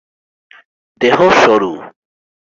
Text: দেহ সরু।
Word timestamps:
দেহ 1.01 1.19
সরু। 1.41 1.73